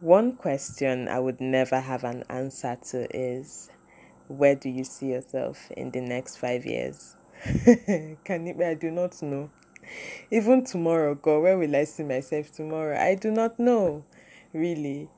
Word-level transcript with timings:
One 0.00 0.32
question 0.32 1.06
I 1.06 1.20
would 1.20 1.40
never 1.40 1.78
have 1.78 2.02
an 2.02 2.24
answer 2.28 2.76
to 2.90 3.16
is 3.16 3.70
where 4.26 4.56
do 4.56 4.68
you 4.68 4.82
see 4.82 5.12
yourself 5.12 5.70
in 5.70 5.92
the 5.92 6.00
next 6.00 6.36
five 6.36 6.66
years? 6.66 7.14
Can? 8.24 8.60
I 8.60 8.74
do 8.74 8.90
not 8.90 9.22
know. 9.22 9.50
Even 10.32 10.64
tomorrow, 10.64 11.14
God, 11.14 11.42
where 11.42 11.56
will 11.56 11.76
I 11.76 11.84
see 11.84 12.02
myself 12.02 12.52
tomorrow? 12.52 12.98
I 12.98 13.14
do 13.14 13.30
not 13.30 13.60
know, 13.60 14.04
really. 14.52 15.08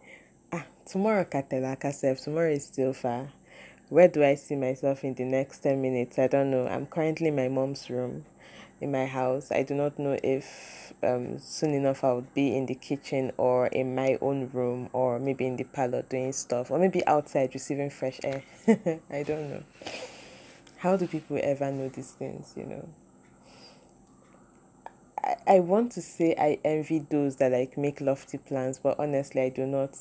Ah, 0.53 0.67
tomorrow, 0.85 1.25
Katelaka 1.25 1.95
self, 1.95 2.21
tomorrow 2.21 2.51
is 2.53 2.67
still 2.67 2.93
far. 2.93 3.31
Where 3.89 4.09
do 4.09 4.23
I 4.23 4.35
see 4.35 4.57
myself 4.57 5.05
in 5.05 5.15
the 5.15 5.25
next 5.25 5.61
10 5.61 5.81
minutes? 5.81 6.19
I 6.19 6.27
don't 6.27 6.51
know. 6.51 6.67
I'm 6.67 6.85
currently 6.85 7.29
in 7.29 7.37
my 7.37 7.49
mom's 7.49 7.89
room 7.89 8.27
in 8.81 8.93
my 8.93 9.07
house. 9.07 9.51
I 9.51 9.63
do 9.63 9.75
not 9.75 9.99
know 9.99 10.19
if 10.23 10.93
um, 11.03 11.39
soon 11.39 11.75
enough 11.75 12.05
I 12.05 12.13
would 12.13 12.33
be 12.35 12.57
in 12.57 12.67
the 12.67 12.75
kitchen 12.75 13.33
or 13.37 13.69
in 13.69 13.95
my 13.95 14.19
own 14.21 14.51
room 14.53 14.89
or 14.93 15.19
maybe 15.19 15.47
in 15.47 15.57
the 15.57 15.65
parlor 15.65 16.03
doing 16.03 16.33
stuff 16.33 16.71
or 16.71 16.79
maybe 16.79 17.07
outside 17.07 17.51
receiving 17.55 17.91
fresh 17.91 18.21
air. 18.23 18.43
I 19.11 19.23
don't 19.23 19.51
know. 19.51 19.63
How 20.79 20.97
do 20.97 21.07
people 21.07 21.39
ever 21.43 21.71
know 21.71 21.89
these 21.89 22.13
things, 22.13 22.53
you 22.57 22.65
know? 22.65 22.89
I, 25.23 25.37
I 25.47 25.61
want 25.61 25.93
to 25.93 26.03
say 26.03 26.35
I 26.39 26.59
envy 26.65 26.99
those 26.99 27.37
that 27.37 27.53
like 27.53 27.79
make 27.79 28.01
lofty 28.01 28.39
plans, 28.39 28.79
but 28.79 28.99
honestly 28.99 29.43
I 29.43 29.49
do 29.49 29.67
not. 29.67 29.97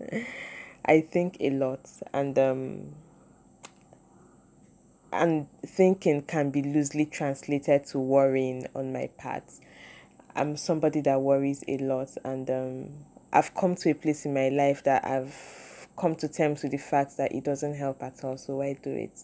I 0.88 1.00
think 1.00 1.36
a 1.40 1.50
lot 1.50 1.80
and 2.14 2.38
um 2.38 2.94
and 5.16 5.48
thinking 5.62 6.22
can 6.22 6.50
be 6.50 6.62
loosely 6.62 7.06
translated 7.06 7.86
to 7.86 7.98
worrying 7.98 8.66
on 8.74 8.92
my 8.92 9.08
part. 9.18 9.44
I'm 10.34 10.56
somebody 10.56 11.00
that 11.02 11.20
worries 11.20 11.64
a 11.66 11.78
lot, 11.78 12.10
and 12.24 12.50
um, 12.50 12.90
I've 13.32 13.54
come 13.54 13.74
to 13.76 13.90
a 13.90 13.94
place 13.94 14.26
in 14.26 14.34
my 14.34 14.48
life 14.48 14.84
that 14.84 15.04
I've 15.04 15.88
come 15.96 16.14
to 16.16 16.28
terms 16.28 16.62
with 16.62 16.72
the 16.72 16.78
fact 16.78 17.16
that 17.16 17.32
it 17.32 17.44
doesn't 17.44 17.74
help 17.74 18.02
at 18.02 18.22
all. 18.22 18.36
So 18.36 18.56
why 18.56 18.74
do 18.74 18.90
it? 18.90 19.22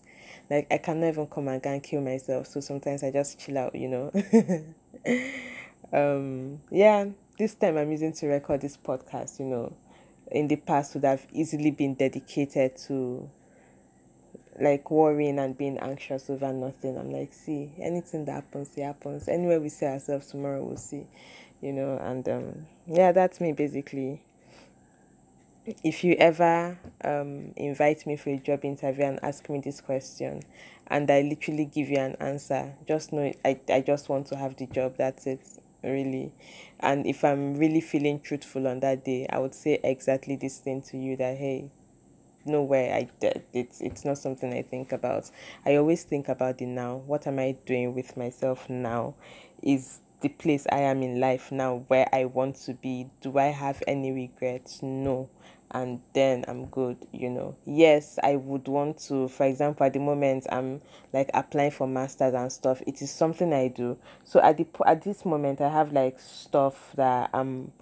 Like 0.51 0.67
I 0.70 0.79
cannot 0.79 1.09
even 1.09 1.27
come 1.27 1.48
and 1.48 1.63
go 1.63 1.70
and 1.70 1.83
kill 1.83 2.01
myself. 2.01 2.47
So 2.47 2.61
sometimes 2.61 3.03
I 3.03 3.11
just 3.11 3.39
chill 3.39 3.59
out, 3.59 3.75
you 3.75 3.89
know. 3.89 4.11
um, 5.93 6.61
yeah, 6.70 7.07
this 7.39 7.55
time 7.55 7.77
I'm 7.77 7.91
using 7.91 8.13
to 8.15 8.27
record 8.27 8.61
this 8.63 8.77
podcast. 8.77 9.39
You 9.39 9.47
know, 9.47 9.73
in 10.31 10.48
the 10.48 10.57
past 10.57 10.95
would 10.95 11.05
have 11.05 11.27
easily 11.33 11.70
been 11.70 11.95
dedicated 11.95 12.77
to 12.87 13.29
like 14.61 14.91
worrying 14.91 15.39
and 15.39 15.56
being 15.56 15.78
anxious 15.78 16.28
over 16.28 16.53
nothing. 16.53 16.97
I'm 16.98 17.11
like, 17.11 17.33
see, 17.33 17.70
anything 17.81 18.25
that 18.27 18.33
happens, 18.33 18.70
it 18.77 18.83
happens. 18.83 19.28
Anywhere 19.28 19.61
we 19.61 19.69
see 19.69 19.86
ourselves 19.86 20.28
tomorrow, 20.28 20.62
we'll 20.62 20.77
see, 20.77 21.06
you 21.61 21.72
know. 21.72 21.98
And 21.98 22.28
um, 22.28 22.67
yeah, 22.86 23.12
that's 23.12 23.41
me 23.41 23.53
basically. 23.53 24.20
If 25.84 26.03
you 26.03 26.17
ever 26.19 26.77
um, 27.05 27.53
invite 27.56 28.05
me 28.05 28.17
for 28.17 28.30
a 28.30 28.36
job 28.36 28.64
interview 28.64 29.05
and 29.05 29.20
ask 29.23 29.48
me 29.48 29.61
this 29.61 29.80
question, 29.80 30.42
and 30.89 31.08
I 31.08 31.23
literally 31.23 31.67
give 31.67 31.89
you 31.89 31.98
an 31.98 32.17
answer, 32.19 32.75
just 32.86 33.12
know 33.12 33.33
I, 33.45 33.61
I 33.69 33.80
just 33.80 34.08
want 34.08 34.27
to 34.28 34.36
have 34.36 34.56
the 34.56 34.67
job. 34.67 34.97
That's 34.98 35.27
it, 35.27 35.41
really. 35.84 36.33
And 36.80 37.06
if 37.06 37.23
I'm 37.23 37.56
really 37.56 37.80
feeling 37.80 38.19
truthful 38.19 38.67
on 38.67 38.80
that 38.80 39.05
day, 39.05 39.28
I 39.30 39.39
would 39.39 39.55
say 39.55 39.78
exactly 39.84 40.34
this 40.34 40.58
thing 40.58 40.83
to 40.83 40.98
you 40.98 41.17
that, 41.17 41.36
hey, 41.36 41.70
nowhere 42.45 42.95
I 42.95 43.09
did. 43.21 43.43
It's 43.53 43.81
it's 43.81 44.05
not 44.05 44.19
something 44.19 44.53
I 44.53 44.62
think 44.62 44.93
about. 44.93 45.31
I 45.65 45.77
always 45.77 46.05
think 46.05 46.29
about 46.29 46.59
the 46.59 46.67
now. 46.67 46.97
What 46.97 47.27
am 47.27 47.39
I 47.39 47.57
doing 47.67 47.95
with 47.95 48.17
myself 48.17 48.69
now? 48.69 49.15
Is 49.62 50.01
the 50.21 50.29
place 50.29 50.67
I 50.70 50.79
am 50.81 51.03
in 51.03 51.20
life 51.20 51.53
now 51.53 51.85
where 51.89 52.09
I 52.13 52.25
want 52.25 52.57
to 52.67 52.75
be? 52.75 53.09
Do 53.20 53.39
I 53.39 53.47
have 53.47 53.83
any 53.87 54.13
regrets? 54.13 54.83
No. 54.83 55.29
And 55.75 56.01
then 56.13 56.45
I'm 56.48 56.67
good, 56.67 56.98
you 57.13 57.31
know. 57.31 57.57
Yes, 57.65 58.19
I 58.23 58.37
would 58.37 58.69
want 58.69 58.98
to, 59.09 59.29
for 59.29 59.47
example, 59.47 59.87
at 59.87 59.95
the 59.95 60.01
moment 60.01 60.47
I'm 60.53 60.83
like 61.15 61.31
applying 61.33 61.70
for 61.70 61.87
masters 61.87 62.35
and 62.35 62.53
stuff. 62.53 62.83
It 62.86 63.01
is 63.01 63.11
something 63.11 63.53
I 63.55 63.69
do. 63.69 63.97
So 64.23 64.41
at 64.41 64.59
the 64.59 64.67
at 64.86 65.03
this 65.03 65.24
moment 65.24 65.63
I 65.63 65.70
have 65.70 65.92
like 65.92 66.20
stuff 66.20 66.92
that 66.97 67.30
I'm 67.33 67.73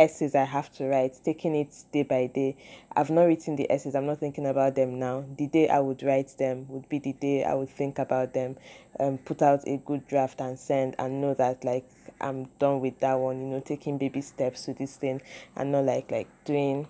essays 0.00 0.34
I 0.34 0.44
have 0.44 0.72
to 0.76 0.86
write, 0.86 1.20
taking 1.22 1.54
it 1.54 1.68
day 1.92 2.02
by 2.02 2.26
day. 2.26 2.56
I've 2.96 3.10
not 3.10 3.24
written 3.24 3.56
the 3.56 3.70
essays, 3.70 3.94
I'm 3.94 4.06
not 4.06 4.18
thinking 4.18 4.46
about 4.46 4.74
them 4.74 4.98
now. 4.98 5.24
The 5.36 5.46
day 5.46 5.68
I 5.68 5.78
would 5.78 6.02
write 6.02 6.34
them 6.38 6.66
would 6.68 6.88
be 6.88 6.98
the 6.98 7.12
day 7.12 7.44
I 7.44 7.54
would 7.54 7.68
think 7.68 7.98
about 7.98 8.32
them, 8.32 8.56
um, 8.98 9.18
put 9.18 9.42
out 9.42 9.68
a 9.68 9.76
good 9.76 10.08
draft 10.08 10.40
and 10.40 10.58
send 10.58 10.96
and 10.98 11.20
know 11.20 11.34
that 11.34 11.64
like 11.64 11.88
I'm 12.20 12.46
done 12.58 12.80
with 12.80 12.98
that 13.00 13.18
one, 13.18 13.40
you 13.40 13.46
know, 13.46 13.60
taking 13.60 13.98
baby 13.98 14.22
steps 14.22 14.64
to 14.64 14.74
this 14.74 14.96
thing 14.96 15.20
and 15.54 15.72
not 15.72 15.84
like 15.84 16.10
like 16.10 16.28
doing 16.44 16.88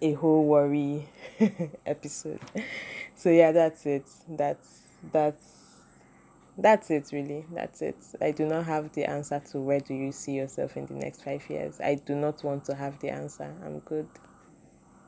a 0.00 0.12
whole 0.14 0.44
worry 0.44 1.08
episode. 1.86 2.40
So 3.14 3.30
yeah, 3.30 3.52
that's 3.52 3.86
it. 3.86 4.06
That's 4.28 4.80
that's 5.12 5.73
that's 6.58 6.90
it 6.90 7.10
really. 7.12 7.46
That's 7.52 7.82
it. 7.82 7.96
I 8.20 8.32
do 8.32 8.46
not 8.46 8.66
have 8.66 8.92
the 8.92 9.04
answer 9.06 9.40
to 9.52 9.60
where 9.60 9.80
do 9.80 9.94
you 9.94 10.12
see 10.12 10.32
yourself 10.34 10.76
in 10.76 10.86
the 10.86 10.94
next 10.94 11.24
five 11.24 11.48
years. 11.50 11.80
I 11.80 11.96
do 11.96 12.14
not 12.16 12.44
want 12.44 12.64
to 12.66 12.74
have 12.76 13.00
the 13.00 13.10
answer. 13.10 13.54
I'm 13.64 13.80
good 13.80 14.08